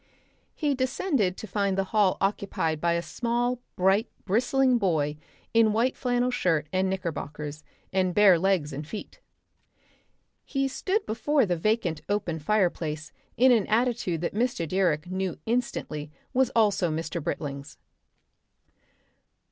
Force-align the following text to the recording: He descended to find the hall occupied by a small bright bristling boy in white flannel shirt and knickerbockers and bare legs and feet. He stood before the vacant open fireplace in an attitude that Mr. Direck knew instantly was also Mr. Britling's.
He 0.55 0.73
descended 0.73 1.37
to 1.37 1.45
find 1.45 1.77
the 1.77 1.83
hall 1.93 2.17
occupied 2.19 2.81
by 2.81 2.93
a 2.93 3.03
small 3.03 3.61
bright 3.75 4.09
bristling 4.25 4.79
boy 4.79 5.17
in 5.53 5.73
white 5.73 5.95
flannel 5.95 6.31
shirt 6.31 6.65
and 6.73 6.89
knickerbockers 6.89 7.63
and 7.93 8.15
bare 8.15 8.39
legs 8.39 8.73
and 8.73 8.87
feet. 8.87 9.19
He 10.43 10.67
stood 10.67 11.05
before 11.05 11.45
the 11.45 11.55
vacant 11.55 12.01
open 12.09 12.39
fireplace 12.39 13.11
in 13.37 13.51
an 13.51 13.67
attitude 13.67 14.21
that 14.21 14.33
Mr. 14.33 14.67
Direck 14.67 15.05
knew 15.05 15.37
instantly 15.45 16.09
was 16.33 16.49
also 16.55 16.89
Mr. 16.89 17.23
Britling's. 17.23 17.77